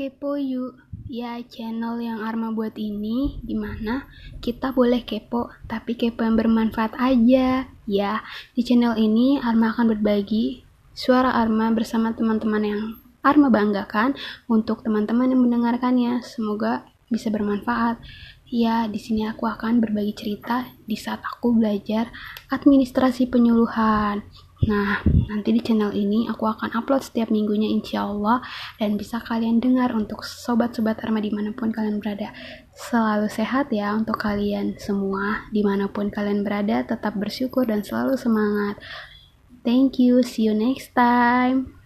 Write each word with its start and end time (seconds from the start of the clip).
Kepo 0.00 0.40
Yuk, 0.40 0.80
ya 1.12 1.36
channel 1.44 2.00
yang 2.00 2.24
Arma 2.24 2.56
buat 2.56 2.72
ini 2.80 3.36
di 3.44 3.52
mana 3.52 4.08
kita 4.40 4.72
boleh 4.72 5.04
kepo, 5.04 5.52
tapi 5.68 5.92
kepo 5.92 6.24
yang 6.24 6.40
bermanfaat 6.40 6.96
aja. 6.96 7.68
Ya, 7.84 8.24
di 8.56 8.64
channel 8.64 8.96
ini 8.96 9.36
Arma 9.36 9.76
akan 9.76 9.92
berbagi 9.92 10.64
suara 10.96 11.36
Arma 11.36 11.68
bersama 11.76 12.16
teman-teman 12.16 12.64
yang 12.64 12.82
Arma 13.20 13.52
banggakan 13.52 14.16
untuk 14.48 14.80
teman-teman 14.80 15.36
yang 15.36 15.44
mendengarkannya. 15.44 16.24
Semoga 16.24 16.88
bisa 17.12 17.28
bermanfaat. 17.28 18.00
Ya, 18.48 18.88
di 18.88 18.96
sini 18.96 19.28
aku 19.28 19.44
akan 19.52 19.84
berbagi 19.84 20.16
cerita 20.16 20.64
di 20.88 20.96
saat 20.96 21.20
aku 21.20 21.52
belajar 21.60 22.08
administrasi 22.48 23.28
penyuluhan. 23.28 24.24
Nah, 24.68 25.00
nanti 25.32 25.56
di 25.56 25.60
channel 25.64 25.88
ini 25.96 26.28
aku 26.28 26.44
akan 26.44 26.76
upload 26.76 27.00
setiap 27.00 27.32
minggunya 27.32 27.64
insya 27.72 28.04
Allah 28.04 28.44
dan 28.76 29.00
bisa 29.00 29.16
kalian 29.16 29.56
dengar 29.56 29.96
untuk 29.96 30.20
sobat-sobat 30.20 31.00
Arma 31.00 31.24
di 31.24 31.32
mana 31.32 31.56
pun 31.56 31.72
kalian 31.72 31.96
berada. 31.96 32.28
Selalu 32.76 33.32
sehat 33.32 33.72
ya 33.72 33.96
untuk 33.96 34.20
kalian 34.20 34.76
semua 34.76 35.48
di 35.48 35.64
mana 35.64 35.88
pun 35.88 36.12
kalian 36.12 36.44
berada 36.44 36.84
tetap 36.84 37.16
bersyukur 37.16 37.64
dan 37.64 37.80
selalu 37.80 38.20
semangat. 38.20 38.76
Thank 39.64 39.96
you, 39.96 40.20
see 40.20 40.44
you 40.44 40.52
next 40.52 40.92
time. 40.92 41.79